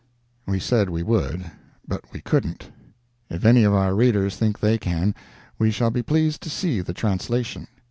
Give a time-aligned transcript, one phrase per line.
[0.47, 1.51] We said we would,
[1.87, 2.71] but we couldn't.
[3.29, 5.13] If any of our readers think they can,
[5.59, 7.67] we shall be pleased to see the translation.